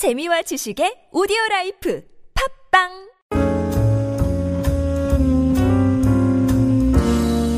[0.00, 2.02] 재미와 지식의 오디오 life
[2.70, 2.88] 팟빵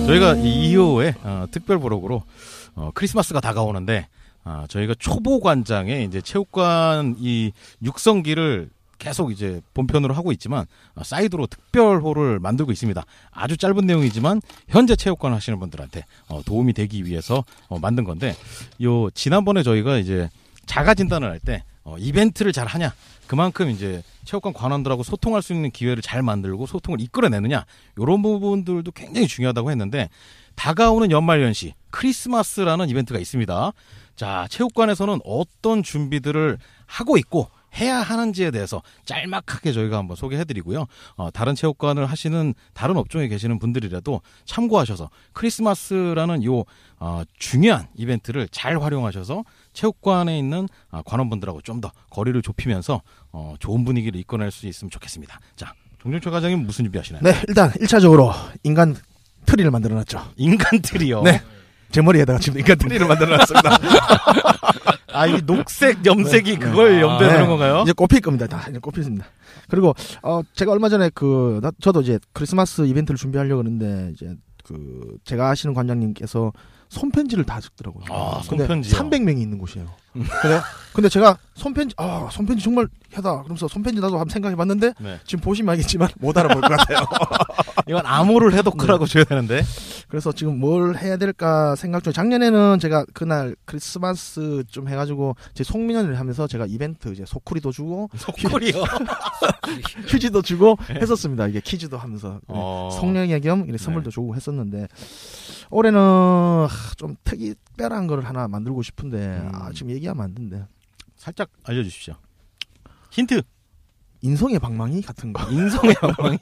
[0.08, 2.24] 저희가 이 2호에 어, 특별 부록으로
[2.74, 4.08] 어, 크리스마스가 다가오는데
[4.42, 7.52] 아, 저희가 초보 관장에 이제 체육관 이
[7.84, 10.66] 육성기를 계속 이제 본편으로 하고 있지만
[10.96, 13.04] 어, 사이드로 특별호를 만들고 있습니다.
[13.30, 18.34] 아주 짧은 내용이지만 현재 체육관 하시는 분들한테 어, 도움이 되기 위해서 어, 만든 건데
[18.82, 20.28] 요 지난번에 저희가 이제
[20.66, 22.94] 자가 진단을 할 때 어, 이벤트를 잘 하냐
[23.26, 27.64] 그만큼 이제 체육관 관원들하고 소통할 수 있는 기회를 잘 만들고 소통을 이끌어내느냐
[27.96, 30.08] 이런 부분들도 굉장히 중요하다고 했는데
[30.54, 33.72] 다가오는 연말연시 크리스마스라는 이벤트가 있습니다.
[34.16, 40.86] 자 체육관에서는 어떤 준비들을 하고 있고 해야 하는지에 대해서 짤막하게 저희가 한번 소개해드리고요.
[41.16, 46.64] 어, 다른 체육관을 하시는 다른 업종에 계시는 분들이라도 참고하셔서 크리스마스라는 요
[46.98, 53.84] 어, 중요한 이벤트를 잘 활용하셔서 체육관에 있는 아, 관원분들하고 좀 더 거리를 좁히면서 어, 좋은
[53.84, 55.40] 분위기를 이끌어낼 수 있으면 좋겠습니다.
[55.56, 57.22] 자, 정준철 관장님 무슨 준비하시나요?
[57.24, 58.94] 네, 일단 1차적으로 인간
[59.46, 60.22] 트리를 만들어놨죠.
[60.36, 61.22] 인간 트리요.
[61.22, 61.40] 네.
[61.92, 63.70] 제 머리에다가 지금 인간 트리를 만들어놨습니다.
[65.12, 67.02] 아, 이 녹색, 염색이 그걸 네.
[67.02, 67.34] 염두에 네.
[67.34, 67.82] 두는 건가요?
[67.82, 68.46] 이제 꼽힐 겁니다.
[68.46, 69.26] 다 이제 꼽힙니다.
[69.68, 74.34] 그리고 어 제가 얼마 전에 그 나- 저도 이제 크리스마스 이벤트를 준비하려고 하는데 이제
[74.64, 76.52] 그 제가 아시는 관장님께서
[76.88, 78.04] 손편지를 다 적더라고요.
[78.10, 78.98] 아, 근데 손편지요?
[78.98, 79.86] 300명이 있는 곳이에요.
[80.12, 80.60] 근데
[80.92, 85.20] 근데 제가 손편지 아 손편지 정말 하다 그러면서 손편지 나도 한번 생각해봤는데 네.
[85.26, 87.06] 지금 보시면 알겠지만 못 알아볼 것 같아요.
[87.88, 89.62] 이건 암호를 해독하라고 줘야 되는데.
[90.08, 96.18] 그래서 지금 뭘 해야 될까 생각 중에 작년에는 제가 그날 크리스마스 좀 해가지고 제 송민현을
[96.18, 98.72] 하면서 제가 이벤트 이제 소쿠리도 주고 속골이요.
[100.08, 101.46] 휴지도 주고 했었습니다.
[101.48, 102.38] 이게 퀴즈도 하면서 네.
[102.48, 102.90] 어.
[102.92, 104.88] 성령의 겸 이렇게 선물도 주고 했었는데
[105.70, 109.50] 올해는 하, 좀 특별한 거를 하나 만들고 싶은데 음.
[109.54, 110.64] 아, 지금 얘기 하면 안 된대.
[111.16, 112.14] 살짝 알려주십시오.
[113.10, 113.42] 힌트.
[114.22, 115.42] 인성의 방망이 같은 거.
[115.50, 116.38] 인성의 방망이.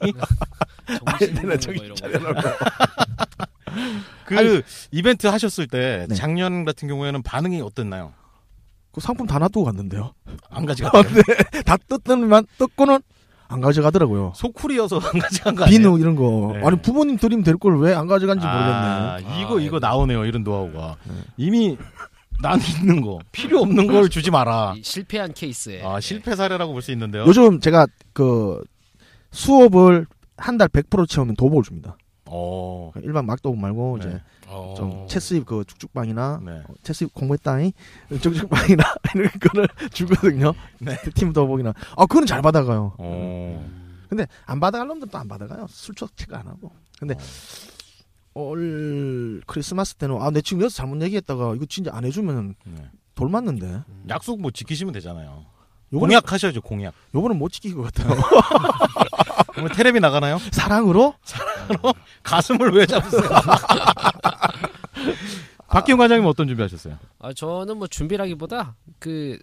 [1.19, 1.95] 정신 정신.
[1.95, 2.41] 차려놓고.
[4.25, 6.15] 그 이벤트 하셨을 때 네.
[6.15, 8.13] 작년 같은 경우에는 반응이 어땠나요?
[8.91, 10.13] 그 상품 다 놔두고 갔는데요.
[10.49, 11.13] 안 가져갔어요.
[11.13, 11.61] 네.
[11.63, 12.99] 다 뜯더니만 뜯고는
[13.47, 14.33] 안 가져가더라고요.
[14.35, 15.79] 소쿠리여서 안 가져간 거 아니에요?
[15.79, 16.53] 비누 이런 거.
[16.55, 16.65] 네.
[16.65, 19.41] 아니 부모님 드리면 될 걸 왜 안 가져간지 아, 모르겠네.
[19.41, 19.87] 이거 아, 이거 네.
[19.87, 20.25] 나오네요.
[20.25, 21.13] 이런 노하우가 네.
[21.37, 21.77] 이미
[22.41, 24.73] 난 있는 거 필요 없는 걸 주지 마라.
[24.77, 27.25] 이 실패한 케이스에 아 실패 사례라고 볼 수 있는데요.
[27.27, 28.63] 요즘 제가 그
[29.31, 30.07] 수업을
[30.37, 31.95] 한 달 100% 채우면 도복을 줍니다.
[32.25, 32.91] 어.
[33.03, 34.07] 일반 막도복 말고 네.
[34.09, 34.73] 이제 어.
[34.75, 36.51] 좀 채수입 그 쭉쭉방이나 네.
[36.67, 37.73] 어, 채수입 공부했다니
[38.21, 38.83] 쭉쭉방이나
[39.15, 40.53] 이런 거를 주거든요.
[40.79, 40.97] 네.
[41.13, 41.73] 팀 도복이나.
[41.95, 42.95] 아 그거는 잘 받아가요.
[42.97, 43.69] 어.
[44.09, 45.67] 근데 안 받아갈 놈들도 안 받아가요.
[45.69, 46.71] 술적 체크 안 하고.
[46.99, 47.15] 근데
[48.33, 52.89] 올 크리스마스 때는 아 내 지금 여기서 잘못 얘기했다가 이거 진짜 안 해주면 네.
[53.15, 53.83] 돌 맞는데.
[54.09, 55.45] 약속 뭐 지키시면 되잖아요.
[55.93, 56.93] 요거는 공약 하셔야죠 공약.
[57.13, 58.17] 요거는 못 지킬 것 같아요.
[59.57, 60.37] 오늘 테레비 나가나요?
[60.51, 61.13] 사랑으로
[62.23, 63.21] 가슴을 왜 잡으세요?
[65.67, 66.97] 박기훈 과장님 어떤 준비하셨어요?
[67.19, 69.37] 아, 저는 뭐 준비라기보다 그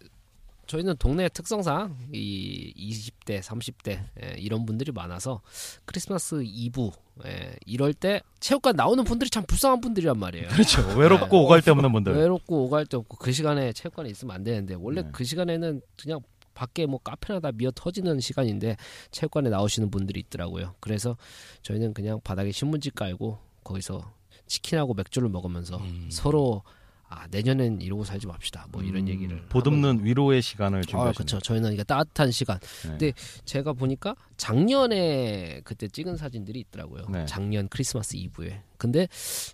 [0.68, 5.40] 저희는 동네 특성상 이 20대, 30대 예, 이런 분들이 많아서
[5.86, 6.92] 크리스마스 2부
[7.26, 10.48] 예, 이럴 때 체육관 나오는 분들이 참 불쌍한 분들이란 말이에요.
[10.48, 10.86] 그렇죠.
[10.96, 12.14] 외롭고 오갈 데 없는 분들.
[12.14, 15.08] 외롭고 오갈 데 없고 그 시간에 체육관에 있으면 안 되는데 원래 네.
[15.10, 16.20] 그 시간에는 그냥
[16.54, 18.76] 밖에 뭐 카페나 다 미어 터지는 시간인데
[19.10, 20.74] 체육관에 나오시는 분들이 있더라고요.
[20.80, 21.16] 그래서
[21.62, 24.12] 저희는 그냥 바닥에 신문지 깔고 거기서
[24.46, 25.80] 치킨하고 맥주를 먹으면서
[26.10, 26.62] 서로
[27.10, 28.66] 아 내년엔 이러고 살지 맙시다.
[28.70, 31.12] 뭐 이런 음, 얘기를 보듬는 위로의 시간을 아, 준비하시네요.
[31.12, 31.38] 그렇죠.
[31.40, 32.58] 저희는 이게 따뜻한 시간.
[32.82, 32.88] 네.
[32.90, 33.12] 근데
[33.44, 37.06] 제가 보니까 작년에 그때 찍은 사진들이 있더라고요.
[37.10, 37.24] 네.
[37.26, 38.62] 작년 크리스마스 이브에.
[38.76, 39.08] 근데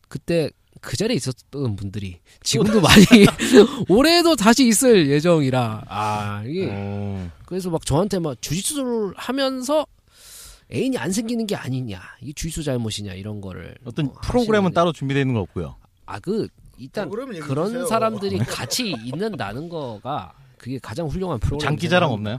[0.09, 0.50] 그때
[0.81, 3.04] 그 자리에 있었던 분들이 지금도 많이
[3.88, 9.86] 올해도 다시 있을 예정이라 아 이게 어, 그래서 막 저한테 막 주짓수를 하면서
[10.72, 14.92] 애인이 안 생기는 게 아니냐 이게 주짓수 잘못이냐 이런 거를 어떤 뭐 프로그램은 하시는데 따로
[14.92, 15.76] 준비되어 있는 건 없고요.
[16.06, 16.48] 아그
[16.79, 17.87] 일단 얘기해 그런 주세요.
[17.87, 22.39] 사람들이 같이 있는다는 거가 그게 가장 훌륭한 프로그램 장기자랑 없나요?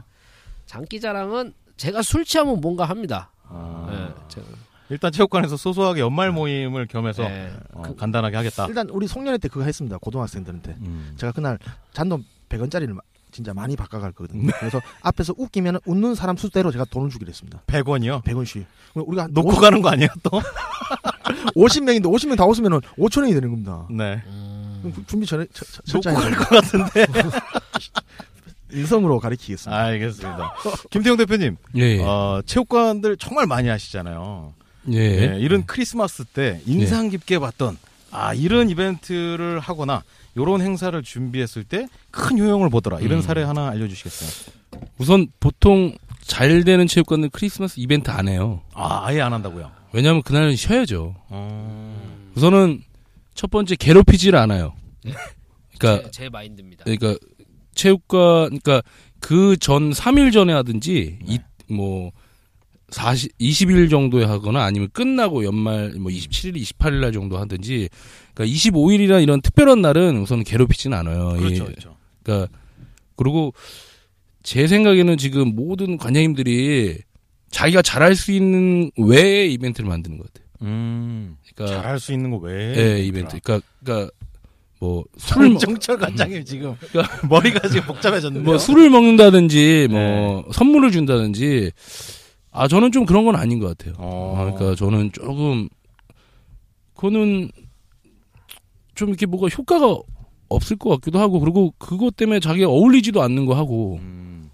[0.66, 3.30] 장기자랑은 제가 술 취하면 뭔가 합니다.
[3.48, 4.46] 아, 네, 제가,
[4.88, 8.66] 일단 체육관에서 소소하게 연말 모임을 겸해서 네, 어, 그- 간단하게 하겠다.
[8.66, 9.98] 일단 우리 송년회 때 그거 했습니다.
[9.98, 10.76] 고등학생들한테.
[10.80, 11.14] 음.
[11.16, 11.58] 제가 그날
[11.92, 12.96] 잔돈 100원짜리를
[13.36, 14.50] 진짜 많이 바꿔갈 거거든요.
[14.58, 17.60] 그래서 앞에서 웃기면 웃는 사람 수대로 제가 돈을 주기로 했습니다.
[17.66, 18.22] 100원이요?
[18.24, 18.64] 100원씩.
[18.94, 20.30] 우리가 놓고 가는 거 아니에요 또?
[21.54, 23.86] 50명인데 50명 다 웃으면 5천 원이 되는 겁니다.
[23.90, 24.22] 네.
[24.26, 27.06] 음, 준비 전에 처- 처- 놓고 갈 것 같은데.
[28.72, 29.78] 인성으로 가리키겠습니다.
[29.80, 30.54] 알겠습니다.
[30.90, 34.52] 김태형 대표님, 예, 어, 체육관들 정말 많이 하시잖아요.
[34.92, 35.26] 예.
[35.28, 37.76] 네, 이런 크리스마스 때 인상 깊게 봤던
[38.10, 40.02] 아 이런 이벤트를 하거나
[40.36, 43.00] 요런 행사를 준비했을 때 큰 효용을 보더라.
[43.00, 43.22] 이런 음.
[43.22, 44.54] 사례 하나 알려주시겠어요?
[44.98, 48.62] 우선 보통 잘 되는 체육관은 크리스마스 이벤트 안 해요.
[48.74, 49.70] 아, 아예 안 한다고요?
[49.92, 51.14] 왜냐하면 그날은 쉬어야죠.
[51.28, 52.30] 어...
[52.34, 52.82] 우선은
[53.34, 54.74] 첫 번째 괴롭히지를 않아요.
[55.78, 56.84] 그러니까 제, 제 마인드입니다.
[56.84, 57.16] 그러니까
[57.74, 58.82] 체육관 그러니까
[59.20, 61.34] 그 전 3일 전에 하든지 네.
[61.34, 61.38] 이,
[61.72, 62.12] 뭐
[62.90, 67.88] 40, 20일 정도에 하거나 아니면 끝나고 연말 뭐 27일, 28일 날 정도 하든지
[68.34, 71.30] 그러니까 25일이나 이런 특별한 날은 우선 괴롭히지는 않아요.
[71.38, 71.96] 그렇죠, 이- 그렇죠.
[72.22, 72.52] 그러니까
[73.16, 73.52] 그리고
[74.42, 76.98] 제 생각에는 지금 모든 관장님들이
[77.50, 80.46] 자기가 잘할 수 있는 외의 이벤트를 만드는 것 같아요.
[80.62, 82.74] 음, 그러니까 잘할 수 있는 거 왜?
[82.76, 83.38] 예, 이벤트.
[83.40, 84.12] 그러니까 그러니까
[84.78, 86.74] 뭐 술을 먹, 정철 관장님 지금
[87.28, 88.44] 머리가 지금 복잡해졌는데.
[88.44, 91.72] 뭐 술을 먹는다든지 뭐 선물을 준다든지
[92.56, 93.94] 아 저는 좀 그런 건 아닌 것 같아요.
[93.98, 94.34] 어.
[94.36, 95.68] 아, 그러니까 저는 조금
[96.94, 97.50] 그거는
[98.94, 99.98] 좀 이렇게 뭐가 효과가
[100.48, 104.50] 없을 것 같기도 하고 그리고 그것 때문에 자기가 어울리지도 않는 거 하고 음,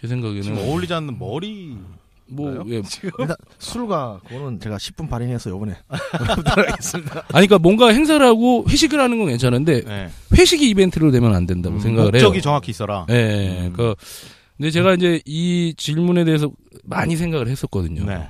[0.00, 1.76] 제 생각에는 지금 어울리지 않는 머리.
[2.26, 2.80] 뭐 예.
[3.20, 7.16] 일단 술과 그거는 제가 10분 발행해서 요번에 하겠습니다.
[7.34, 10.08] 아니 그러니까 뭔가 행사를 하고 회식을 하는 건 괜찮은데 네.
[10.32, 12.22] 회식이 이벤트로 되면 안 된다고 음, 생각을 해요.
[12.22, 13.04] 목적이 정확히 있어라.
[13.10, 13.66] 예.
[13.66, 13.72] 음.
[13.76, 13.94] 그
[14.56, 16.50] 근데 제가 이제 이 질문에 대해서
[16.84, 18.04] 많이 생각을 했었거든요.
[18.04, 18.28] 네.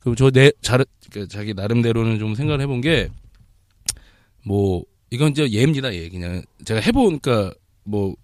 [0.00, 3.08] 그럼 저 내 잘, 그 자기 나름대로는 좀 생각을 해본 게,
[4.44, 6.08] 뭐, 이건 이제 예입니다, 예.
[6.08, 7.52] 그냥 제가 해보니까,
[7.84, 8.14] 뭐,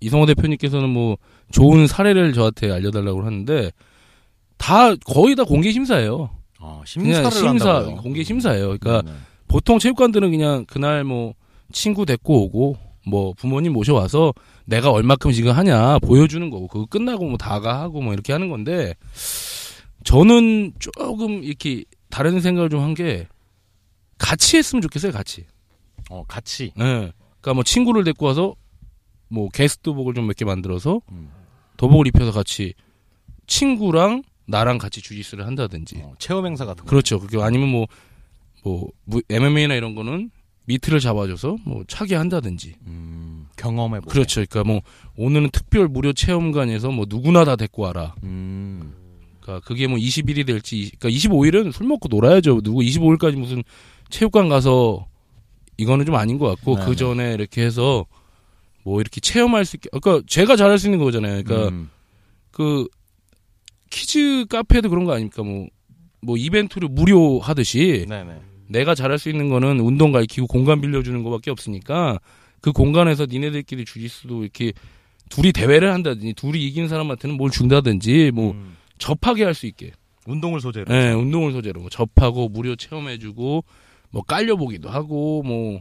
[0.00, 1.16] 이성호 대표님께서는 뭐,
[1.50, 3.72] 좋은 사례를 저한테 알려달라고 하는데,
[4.56, 6.30] 다, 거의 다 공개 심사예요.
[6.60, 7.96] 어, 그냥 심사를 심사, 한다고요.
[8.02, 8.76] 공개 심사예요.
[8.78, 9.18] 그러니까, 네, 네.
[9.48, 11.34] 보통 체육관들은 그냥 그날 뭐,
[11.72, 14.32] 친구 데리고 오고, 뭐, 부모님 모셔와서
[14.70, 18.94] 내가 얼마큼 지금 하냐 보여주는 거고, 그거 끝나고 뭐 다가 하고 뭐 이렇게 하는 건데,
[20.04, 23.26] 저는 조금 이렇게 다른 생각을 좀 한 게,
[24.18, 25.44] 같이 했으면 좋겠어요, 같이.
[26.08, 26.72] 어, 같이.
[26.78, 27.12] 예.
[27.40, 28.54] 그니까 뭐 친구를 데리고 와서,
[29.28, 31.30] 뭐 게스트복을 좀 몇 개 만들어서, 음.
[31.76, 32.74] 도복을 입혀서 같이,
[33.46, 36.00] 친구랑 나랑 같이 주짓수를 한다든지.
[36.04, 36.90] 어, 체험 행사 같은 거.
[36.90, 37.18] 그렇죠.
[37.18, 37.86] 그게 아니면 뭐,
[38.62, 38.88] 뭐,
[39.28, 40.30] MMA나 이런 거는
[40.66, 42.74] 미트를 잡아줘서 뭐 차게 한다든지.
[42.86, 43.29] 음,
[43.60, 44.10] 경험해 보고.
[44.10, 44.44] 그렇죠.
[44.48, 44.80] 그러니까 뭐
[45.16, 48.14] 오늘은 특별 무료 체험관에서 뭐 누구나 다 데리고 와라.
[48.22, 48.94] 음.
[49.40, 52.60] 그러니까 그게 뭐 20일이 될지, 그러니까 25일은 술 먹고 놀아야죠.
[52.62, 53.62] 누구 25일까지 무슨
[54.08, 55.06] 체육관 가서
[55.76, 58.04] 이거는 좀 아닌 것 같고 네, 그 전에 이렇게 해서
[58.84, 61.42] 뭐 이렇게 체험할 수 있게, 그러니까 제가 잘할 수 있는 거잖아요.
[61.42, 61.90] 그러니까 음.
[62.50, 62.86] 그
[63.90, 65.42] 키즈 카페도 그런 거 아닙니까?
[65.42, 65.66] 뭐,
[66.22, 68.40] 뭐 이벤트를 무료 하듯이 네네.
[68.68, 72.20] 내가 잘할 수 있는 거는 운동 가르치고 공간 빌려주는 거밖에 없으니까
[72.60, 74.72] 그 공간에서 니네들끼리 주짓수도 이렇게
[75.28, 78.76] 둘이 대회를 한다든지 둘이 이긴 사람한테는 뭘 준다든지 뭐 음.
[78.98, 79.92] 접하게 할 수 있게
[80.26, 80.94] 운동을 소재로.
[80.94, 83.64] 예, 운동을 소재로 뭐 접하고 무료 체험해주고
[84.10, 85.80] 뭐 깔려보기도 하고 뭐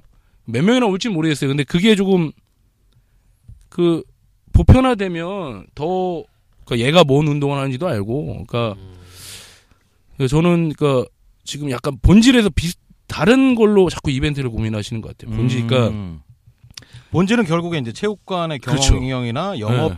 [0.51, 1.47] 몇 명이나 올지 모르겠어요.
[1.49, 2.31] 근데 그게 조금
[3.69, 4.03] 그
[4.53, 6.23] 보편화되면 더
[6.65, 8.75] 그러니까 얘가 뭔 운동을 하는지도 알고 그러니까
[10.17, 11.07] 그래서 저는 그러니까
[11.43, 15.35] 지금 약간 본질에서 비슷 다른 걸로 자꾸 이벤트를 고민하시는 것 같아요.
[15.35, 16.21] 본질 그러니까 음.
[17.11, 18.93] 본질은 결국에 이제 체육관의 그렇죠.
[18.93, 19.97] 경영이나 영업의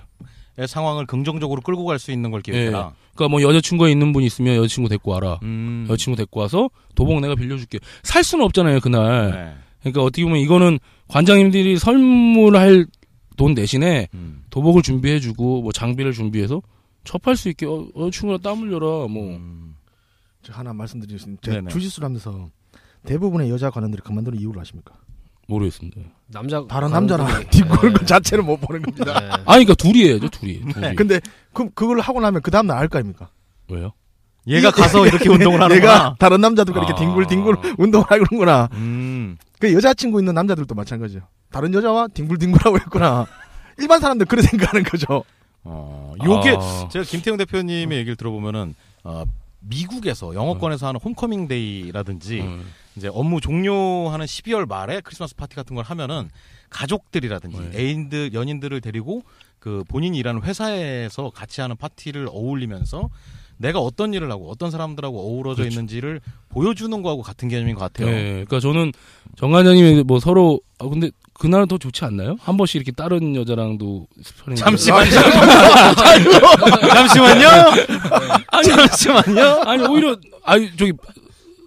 [0.67, 2.93] 상황을 긍정적으로 끌고 갈 수 있는 걸 기획해라.
[3.15, 5.39] 그러니까 뭐 여자친구가 있는 분 있으면 여자친구 데리고 와라.
[5.43, 5.85] 음.
[5.89, 7.79] 여자친구 데리고 와서 도복 내가 빌려줄게.
[8.03, 9.31] 살 수는 없잖아요 그날.
[9.31, 9.53] 네.
[9.81, 12.85] 그러니까 어떻게 보면 이거는 관장님들이 선물할
[13.37, 14.43] 돈 대신에 음.
[14.49, 16.61] 도복을 준비해주고 뭐 장비를 준비해서
[17.03, 19.75] 접할 수 있게 어, 여자친구가 땀 흘려라 뭐 음.
[20.43, 21.41] 저 하나 말씀드리겠습니다.
[21.51, 21.67] 제가.
[21.69, 22.50] 주짓수를 하면서
[23.05, 24.93] 대부분의 여자 관원들이 그만두는 이유를 아십니까?
[25.51, 26.00] 모르겠습니다.
[26.27, 28.00] 남자 다른 남자랑 뒷골 네.
[28.00, 29.20] 그 자체를 못 보는 겁니다.
[29.20, 29.29] 네.
[29.31, 30.62] 아, 그러니까 둘이 해야죠 둘이.
[30.72, 30.96] 둘이.
[30.96, 31.20] 근데
[31.53, 33.29] 그 그걸 하고 나면 그 다음 날 알거 아닙니까?
[33.70, 33.91] 왜요?
[34.48, 35.75] 얘가 가서 이렇게 운동을 하는구나.
[35.75, 36.96] 얘가 다른 남자들과 이렇게 아.
[36.96, 38.70] 뒹굴뒹굴 운동을 하고 그러는구나.
[38.74, 39.38] 음.
[39.60, 41.22] 그 여자친구 있는 남자들도 마찬가지죠.
[41.51, 43.27] 다른 여자와 뒹굴뒹굴하고 있구나.
[43.77, 45.24] 일반 사람들 그렇게 생각하는 거죠.
[45.63, 49.24] 어, 요게 아, 제가 김태형 대표님의 얘기를 들어보면은 어,
[49.60, 52.65] 미국에서 영어권에서 하는 homecoming day라든지 음.
[52.95, 56.29] 이제 업무 종료하는 12월 말에 크리스마스 파티 같은 걸 하면은
[56.69, 57.79] 가족들이라든지 네.
[57.79, 59.24] 애인들 연인들을 데리고
[59.60, 63.10] 그 본인이 일하는 회사에서 같이 하는 파티를 어울리면서
[63.57, 65.69] 내가 어떤 일을 하고 어떤 사람들하고 어우러져 그렇죠.
[65.69, 66.19] 있는지를
[66.50, 68.07] 보여주는 거하고 같은 개념인 것 같아요.
[68.07, 68.91] 네, 그러니까 저는
[69.38, 72.38] 정관장님이 뭐 서로 아 근데 그날은 더 좋지 않나요?
[72.39, 74.07] 한 번씩 이렇게 다른 여자랑도
[74.55, 75.10] 잠시만요.
[76.89, 77.48] 잠시만요.
[78.51, 79.62] 아니 잠시만요.
[79.65, 80.93] 아니 오히려 아니 저기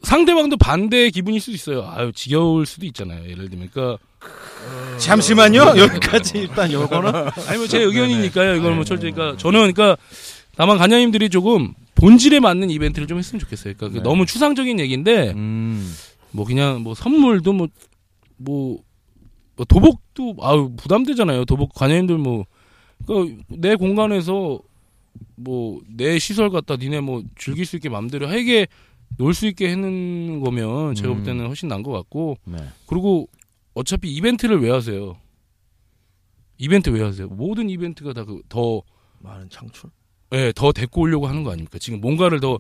[0.04, 1.90] 상대방도 반대의 기분일 수도 있어요.
[1.94, 3.28] 아유 지겨울 수도 있잖아요.
[3.28, 3.98] 예를 들면 그러니까
[4.98, 5.74] 잠시만요.
[5.76, 7.12] 여기까지 일단 요거는
[7.48, 8.54] 아니 뭐 제 의견이니까요.
[8.56, 8.88] 이걸 뭐 네.
[8.88, 9.96] 철저히 그러니까 저는 그러니까
[10.56, 13.74] 다만 간장님들이 조금 본질에 맞는 이벤트를 좀 했으면 좋겠어요.
[13.76, 14.08] 그러니까 네.
[14.08, 15.92] 너무 추상적인 얘기인데 음.
[16.30, 17.52] 뭐 그냥 뭐 선물도
[18.38, 18.78] 뭐뭐뭐
[19.68, 21.44] 도복도 아유 부담되잖아요.
[21.44, 22.44] 도복 관여인들 뭐
[23.06, 24.60] 그 내 공간에서
[25.36, 28.66] 뭐 내 시설 갖다 니네 뭐 즐길 수 있게 마음대로 하게
[29.16, 31.24] 놀 수 있게 해는 거면 제가 볼 음.
[31.24, 32.56] 때는 훨씬 나은 것 같고 네.
[32.86, 33.28] 그리고
[33.74, 35.16] 어차피 이벤트를 왜 하세요?
[36.58, 37.26] 이벤트 왜 하세요?
[37.28, 38.82] 모든 이벤트가 다그더
[39.20, 39.90] 많은 창출.
[40.32, 41.78] 예, 더 데리고 오려고 하는 거 아닙니까?
[41.78, 42.58] 지금 뭔가를 더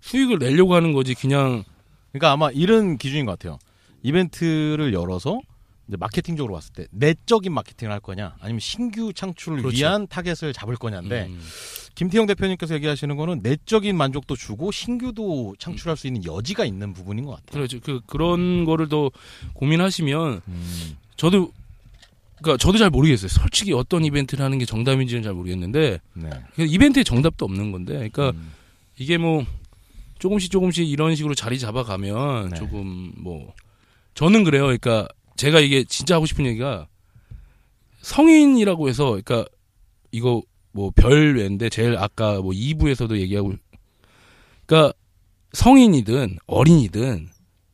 [0.00, 1.62] 수익을 내려고 하는 거지 그냥
[2.10, 3.58] 그러니까 아마 이런 기준인 것 같아요.
[4.02, 5.40] 이벤트를 열어서
[5.88, 9.76] 이제 마케팅적으로 봤을 때 내적인 마케팅을 할 거냐, 아니면 신규 창출을 그렇죠.
[9.76, 11.40] 위한 타겟을 잡을 거냐인데 음.
[11.94, 17.32] 김태형 대표님께서 얘기하시는 거는 내적인 만족도 주고 신규도 창출할 수 있는 여지가 있는 부분인 것
[17.32, 17.52] 같아요.
[17.52, 17.80] 그렇죠.
[17.80, 19.10] 그 그런 거를 더
[19.54, 20.96] 고민하시면 음.
[21.16, 21.52] 저도
[22.40, 23.28] 그러니까 저도 잘 모르겠어요.
[23.28, 26.30] 솔직히 어떤 이벤트를 하는 게 정답인지는 잘 모르겠는데 네.
[26.54, 28.52] 그 이벤트에 정답도 없는 건데, 그러니까 음.
[28.98, 29.44] 이게 뭐
[30.18, 32.56] 조금씩 조금씩 이런 식으로 자리 잡아가면 네.
[32.56, 33.52] 조금 뭐
[34.14, 34.62] 저는 그래요.
[34.62, 35.06] 그러니까
[35.42, 36.86] 제가 이게 진짜 하고 싶은 얘기가
[38.02, 39.44] 성인이라고 해서 그러니까
[40.12, 43.52] 이거 뭐 별외인데 제일 아까 뭐 2부에서도 얘기하고
[44.64, 44.96] 그러니까
[45.52, 47.28] 성인이든 어린이든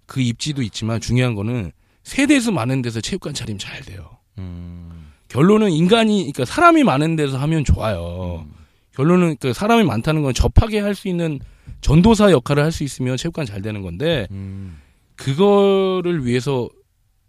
[0.06, 1.72] 그 입지도 있지만 중요한 거는
[2.04, 4.16] 세대수 많은 데서 체육관 차리면 잘 돼요.
[4.38, 5.12] 음.
[5.28, 8.46] 결론은 인간이 그러니까 사람이 많은 데서 하면 좋아요.
[8.48, 8.54] 음.
[8.94, 11.38] 결론은 그 사람이 많다는 건 접하게 할 수 있는
[11.82, 14.78] 전도사 역할을 할 수 있으면 체육관 잘 되는 건데 음.
[15.16, 16.70] 그거를 위해서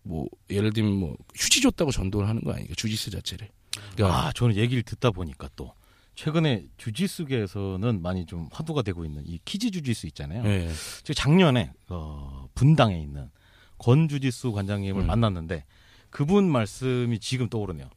[0.10, 3.48] 뭐 예를 들면 뭐 휴지 줬다고 전도를 하는 거 아니니까 주짓수 자체를.
[3.94, 5.72] 그러니까 아, 저는 얘기를 듣다 보니까 또
[6.16, 10.44] 최근에 주짓수계에서는 많이 좀 화두가 되고 있는 이 키즈 주짓수 있잖아요.
[10.46, 10.72] 예.
[11.04, 13.30] 제가 작년에 어, 분당에 있는
[13.78, 15.08] 권 주짓수 관장님을 음.
[15.08, 15.64] 만났는데
[16.10, 17.88] 그분 말씀이 지금 떠오르네요.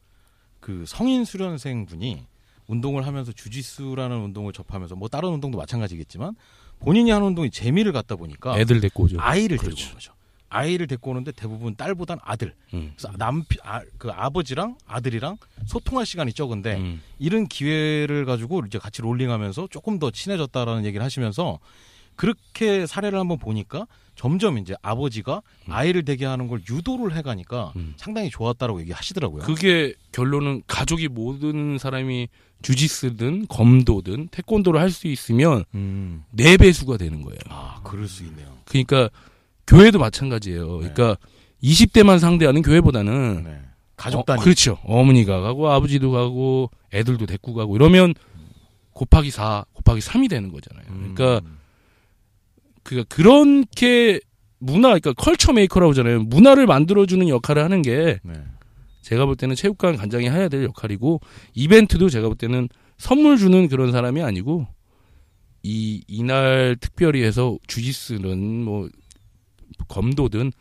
[0.60, 2.26] 그 성인 수련생 분이
[2.66, 6.36] 운동을 하면서 주짓수라는 운동을 접하면서 뭐 다른 운동도 마찬가지겠지만
[6.78, 9.16] 본인이 하는 운동이 재미를 갖다 보니까 애들 데리고 오죠.
[9.18, 9.84] 아이를 데리고 그렇죠.
[9.86, 10.12] 오는 거죠.
[10.52, 12.54] 아이를 데리고 오는데 대부분 딸보단 아들.
[12.74, 12.92] 음.
[12.96, 17.02] 그래서 남편 아, 그 아버지랑 아들이랑 소통할 시간이 적은데 음.
[17.18, 21.58] 이런 기회를 가지고 이제 같이 롤링하면서 조금 더 친해졌다라는 얘기를 하시면서
[22.16, 27.94] 그렇게 사례를 한번 보니까 점점 이제 아버지가 아이를 되게 하는 걸 유도를 해가니까 음.
[27.96, 29.42] 상당히 좋았다라고 얘기하시더라고요.
[29.44, 32.28] 그게 결론은 가족이 모든 사람이
[32.60, 36.24] 주짓수든 검도든 태권도를 할 수 있으면 음.
[36.30, 37.38] 네 배수가 되는 거예요.
[37.48, 38.46] 아, 그럴 수 있네요.
[38.66, 39.08] 그러니까
[39.66, 40.78] 교회도 마찬가지예요.
[40.78, 41.16] 그러니까
[41.62, 43.60] 20대만 상대하는 교회보다는 네.
[43.96, 44.42] 가족 어, 단위.
[44.42, 44.78] 그렇죠.
[44.84, 48.14] 어머니가 가고 아버지도 가고 애들도 데리고 가고 이러면
[48.92, 50.86] 곱하기 4, 곱하기 3이 되는 거잖아요.
[50.90, 51.14] 음.
[51.14, 51.48] 그러니까
[52.82, 54.20] 그 그렇게
[54.58, 56.22] 문화 그러니까 culture maker라고 하잖아요.
[56.24, 58.34] 문화를 만들어 주는 역할을 하는 게 네.
[59.02, 61.20] 제가 볼 때는 체육관 관장이 해야 될 역할이고
[61.54, 64.66] 이벤트도 제가 볼 때는 선물 주는 그런 사람이 아니고
[65.64, 68.88] 이 이날 특별히 해서 주짓수는 뭐
[69.88, 70.52] 검도든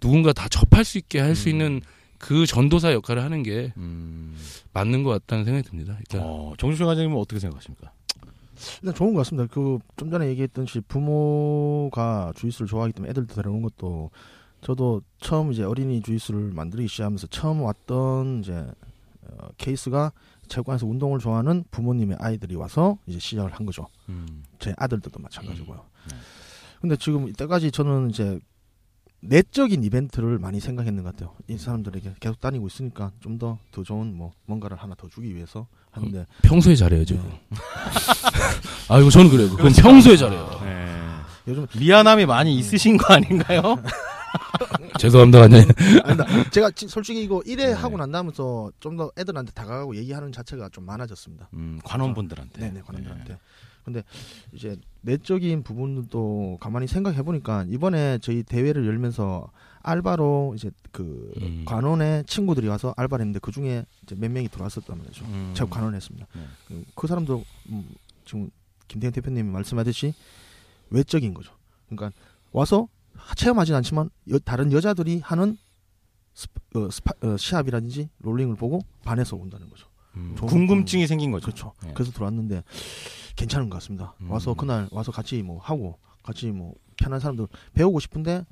[0.00, 1.52] 누군가 다 접할 수 있게 할수 음.
[1.52, 1.80] 있는
[2.18, 4.36] 그 전도사 역할을 하는 게 음.
[4.72, 5.98] 맞는 것 같다는 생각이 듭니다.
[6.08, 7.92] 그러니까 어, 정준수 관장님은 어떻게 생각하십니까?
[8.82, 9.52] 일단 좋은 것 같습니다.
[9.52, 14.10] 그 좀 전에 얘기했듯이 부모가 주짓수를 좋아하기 때문에 애들도 데려오는 것도
[14.60, 18.66] 저도 처음 이제 어린이 주짓수를 만들기 시작하면서 처음 왔던 이제
[19.22, 20.12] 어, 케이스가
[20.48, 23.86] 체육관에서 운동을 좋아하는 부모님의 아이들이 와서 이제 시작을 한 거죠.
[24.08, 24.42] 음.
[24.58, 25.76] 제 아들들도 마찬가지고요.
[25.76, 26.08] 음.
[26.10, 26.16] 네.
[26.80, 28.38] 근데 지금 이때까지 저는 이제
[29.20, 31.34] 내적인 이벤트를 많이 생각했는 것 같아요.
[31.48, 36.76] 이 사람들에게 계속 다니고 있으니까 좀더더 좋은 뭐 뭔가를 하나 더 주기 위해서 하는데 평소에
[36.76, 37.14] 잘해야죠.
[37.16, 37.42] 네.
[38.88, 39.50] 아 이거 저는 그래요.
[39.50, 40.60] 그건 평소에 잘해요.
[40.62, 40.86] 네.
[41.48, 43.62] 요즘 미안함이 많이 있으신 거 아닌가요?
[45.00, 45.42] 죄송합니다.
[45.42, 46.50] 아니다.
[46.50, 47.72] 제가 지- 솔직히 이거 일회 네.
[47.72, 51.48] 하고 난 다음부터 좀 더 애들한테 다가가고 얘기하는 자체가 좀 많아졌습니다.
[51.54, 52.60] 음, 관원분들한테.
[52.60, 53.38] 네네 관원들한테.
[53.92, 54.02] 근데
[54.52, 59.50] 이제 내적인 부분도 가만히 생각해 보니까 이번에 저희 대회를 열면서
[59.82, 61.64] 알바로 이제 그 음.
[61.66, 65.24] 관원의 친구들이 와서 알바를 했는데 그 중에 이제 몇 명이 들어왔었단 말이죠.
[65.26, 65.52] 음.
[65.56, 66.26] 제가 관원했습니다.
[66.34, 66.40] 네.
[66.66, 67.88] 그- 그 사람도 음,
[68.24, 68.50] 지금
[68.88, 70.14] 김태현 대표님이 말씀하듯이
[70.90, 71.52] 외적인 거죠.
[71.88, 72.10] 그러니까
[72.52, 72.88] 와서
[73.36, 75.56] 체험하진 않지만 여- 다른 여자들이 하는
[76.34, 79.86] 스파, 어, 스파, 어, 시합이라든지 롤링을 보고 반해서 온다는 거죠.
[80.16, 81.44] 음, 궁금증이 생긴 거죠.
[81.46, 81.72] 그렇죠.
[81.84, 81.92] 네.
[81.94, 82.62] 그래서 들어왔는데
[83.38, 84.14] 괜찮은 것 같습니다.
[84.20, 84.30] 음.
[84.30, 88.44] 와서 그날 와서 같이 뭐 하고 같이 뭐 편한 사람들 배우고 싶은데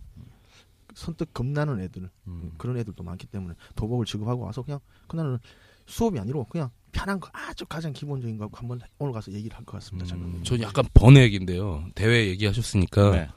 [0.95, 2.53] 선뜻 겁나는 애들 음.
[2.57, 4.79] 그런 애들도 많기 때문에 도복을 지급하고 와서 그냥
[5.09, 5.39] 그날은
[5.87, 9.73] 수업이 아니고 그냥 편한 거 아주 가장 기본적인 거 한번 오늘 가서 얘기를 할 것
[9.79, 10.07] 같습니다.
[10.09, 10.25] 저는.
[10.25, 10.41] 음.
[10.45, 11.85] 전 약간 번외 얘기인데요.
[11.95, 13.29] 대회 얘기하셨으니까 네.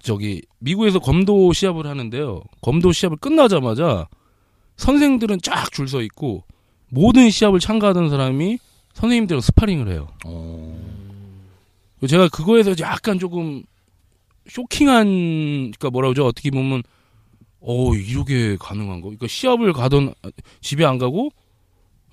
[0.00, 2.42] 저기 미국에서 검도 시합을 하는데요.
[2.60, 4.08] 검도 시합을 끝나자마자
[4.76, 6.44] 선생들은 쫙 줄 서 있고
[6.90, 8.58] 모든 시합을 참가하던 사람이
[8.94, 10.08] 선생님들하고 스파링을 해요.
[10.24, 10.92] 어.
[12.08, 13.62] 제가 그거에서 약간 조금
[14.48, 16.26] 쇼킹한 그러니까 뭐라 그러죠?
[16.26, 16.82] 어떻게 보면
[17.60, 19.06] 어 이렇게 가능한 거.
[19.06, 20.14] 그러니까 시합을 가던
[20.60, 21.30] 집에 안 가고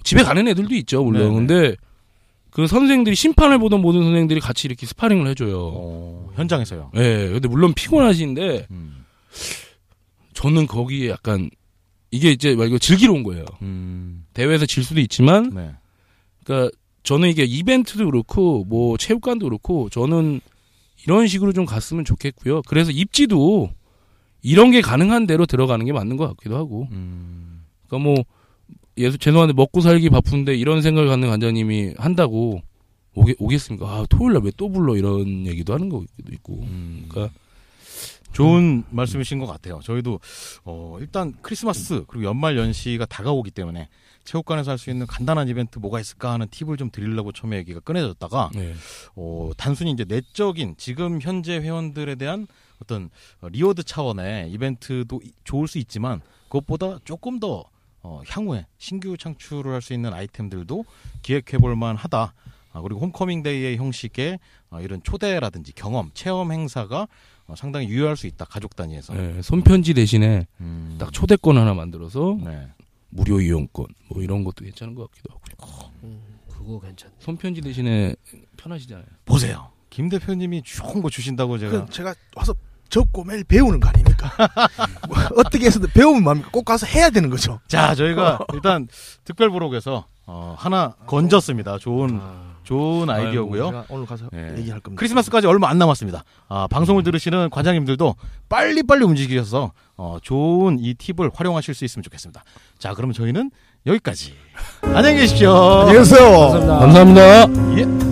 [0.03, 1.21] 집에 가는 애들도 있죠 물론.
[1.21, 1.35] 네네.
[1.35, 1.75] 근데
[2.51, 5.71] 그 선생들이 심판을 보던 모든 선생들이 같이 이렇게 스파링을 해줘요.
[5.73, 6.91] 어, 현장에서요.
[6.95, 7.29] 예.
[7.29, 9.05] 근데 물론 피곤하신데 음.
[10.33, 11.49] 저는 거기에 약간
[12.11, 13.45] 이게 이제 말 이거 즐기러 온 거예요.
[13.61, 14.25] 음.
[14.33, 15.71] 대회에서 질 수도 있지만 네.
[16.49, 20.41] 그러니까 저는 이게 이벤트도 그렇고 뭐 체육관도 그렇고 저는
[21.05, 22.63] 이런 식으로 좀 갔으면 좋겠고요.
[22.63, 23.69] 그래서 입지도
[24.41, 26.87] 이런 게 가능한 대로 들어가는 게 맞는 것 같기도 하고.
[26.91, 27.65] 음.
[27.87, 28.23] 그러니까 뭐
[28.97, 32.61] 예수 죄송한데 먹고 살기 바쁜데 이런 생각을 갖는 관장님이 한다고
[33.13, 33.85] 오게, 오겠습니까?
[33.87, 36.63] 아 토요일 날 왜 또 불러 이런 얘기도 하는 것도 있고.
[36.63, 37.05] 음.
[37.09, 37.33] 그러니까
[38.33, 39.79] 좋은 말씀이신 것 같아요.
[39.83, 40.19] 저희도
[40.65, 43.87] 어, 일단 크리스마스 그리고 연말 연시가 다가오기 때문에
[44.25, 48.51] 체육관에서 할 수 있는 간단한 이벤트 뭐가 있을까 하는 팁을 좀 드리려고 처음에 얘기가 꺼내졌다가
[48.53, 48.73] 네.
[49.15, 52.47] 어, 단순히 이제 내적인 지금 현재 회원들에 대한
[52.81, 53.09] 어떤
[53.41, 57.65] 어, reward 차원의 이벤트도 이- 좋을 수 있지만 그것보다 조금 더
[58.01, 60.85] 어, 향후에 신규 창출을 할 수 있는 아이템들도
[61.21, 62.33] 기획해 볼 만하다.
[62.71, 67.07] 아, 그리고 홈커밍 데이의 형식의 어, 이런 초대라든지 경험, 체험 행사가
[67.47, 68.45] 어, 상당히 유효할 수 있다.
[68.45, 69.13] 가족 단위에서.
[69.15, 72.67] 네, 손편지 대신에 음, 딱 초대권 하나 만들어서 네.
[73.09, 75.91] 무료 이용권 뭐 이런 것도 괜찮은 것 같기도 하고요.
[76.03, 77.13] 음, 그거 괜찮네.
[77.19, 78.15] 손편지 대신에
[78.57, 79.05] 편하시잖아요.
[79.25, 79.71] 보세요.
[79.89, 82.53] 김 대표님이 좋은 거 주신다고 제가 그 제가 와서
[82.89, 84.31] 적고 매일 배우는 거 아닙니까?
[85.07, 86.49] 뭐 어떻게 해서든 배우면 뭡니까?
[86.51, 87.59] 꼭 가서 해야 되는 거죠.
[87.67, 88.87] 자 저희가 일단
[89.23, 91.77] 특별 부록에서 어, 하나 건졌습니다.
[91.79, 92.19] 좋은
[92.69, 93.65] 좋은 아이디어고요.
[93.65, 94.55] 제가 오늘 가서 예.
[94.59, 94.99] 얘기할 겁니다.
[94.99, 96.23] 크리스마스까지 얼마 안 남았습니다.
[96.49, 98.15] 아, 방송을 들으시는 과장님들도
[98.47, 102.43] 빨리 빨리 움직이셔서 어, 좋은 이 팁을 활용하실 수 있으면 좋겠습니다.
[102.77, 103.49] 자, 그러면 저희는
[103.87, 104.33] 여기까지.
[104.83, 105.51] 안녕히 계십시오.
[105.51, 106.51] 안녕히 계세요.
[106.51, 106.79] 감사합니다.
[106.79, 108.05] 감사합니다.
[108.05, 108.08] 예.